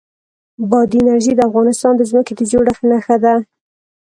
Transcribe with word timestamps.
بادي 0.69 0.97
انرژي 1.01 1.33
د 1.35 1.41
افغانستان 1.49 1.93
د 1.97 2.01
ځمکې 2.09 2.33
د 2.35 2.41
جوړښت 2.51 2.83
نښه 2.91 3.17
ده. 3.23 3.35